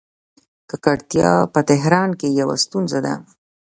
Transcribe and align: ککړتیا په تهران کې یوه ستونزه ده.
ککړتیا 0.69 1.31
په 1.53 1.59
تهران 1.69 2.09
کې 2.19 2.27
یوه 2.39 2.55
ستونزه 2.63 2.99
ده. 3.05 3.13